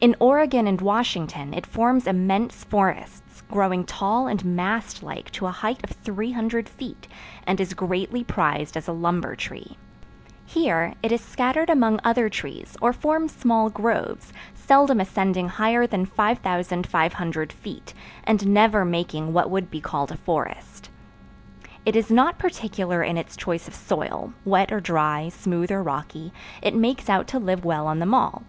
[0.00, 5.52] In Oregon and Washington it forms immense forests, growing tall and mast like to a
[5.52, 7.06] height of 300 feet,
[7.46, 9.76] and is greatly prized as a lumber tree.
[10.44, 16.04] Here it is scattered among other trees, or forms small groves, seldom ascending higher than
[16.04, 17.94] 5500 feet,
[18.24, 20.90] and never making what would be called a forest.
[21.86, 26.32] It is not particular in its choice of soil: wet or dry, smooth or rocky,
[26.60, 28.42] it makes out to live well on them all.